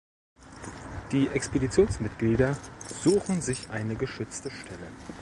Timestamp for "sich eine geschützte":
3.39-4.49